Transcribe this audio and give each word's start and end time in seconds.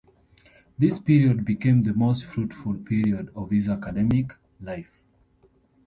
This 0.79 0.97
period 0.97 1.45
became 1.45 1.83
the 1.83 1.93
most 1.93 2.25
fruitful 2.25 2.73
period 2.79 3.29
of 3.35 3.51
his 3.51 3.69
academic 3.69 4.31
life. 4.59 4.99